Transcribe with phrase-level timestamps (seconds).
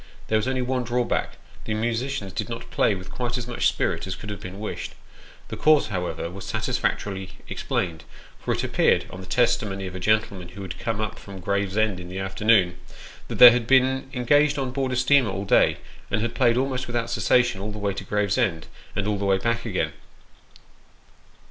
[0.29, 4.07] There was only one drawback the musicians did not play with quite as much spirit
[4.07, 4.95] as could have been wished.
[5.49, 8.03] The cause, however, was satisfactorily explained;
[8.39, 11.99] for it appeared, on the testimony of a gentleman who had come up from Gravesend
[11.99, 12.77] in the afternoon,
[13.27, 15.77] that they had been engaged on board a steamer all day,
[16.09, 18.65] and had played almost without cessation all the way to Gravesend,
[18.95, 19.93] and all the way back again.